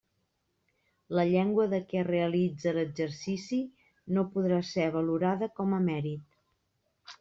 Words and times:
La 1.19 1.25
llengua 1.31 1.65
de 1.75 1.81
què 1.91 2.01
es 2.05 2.09
realitze 2.09 2.75
l'exercici 2.79 3.63
no 4.19 4.27
podrà 4.35 4.61
ser 4.75 4.91
valorada 5.01 5.55
com 5.61 5.81
a 5.83 5.87
mèrit. 5.91 6.31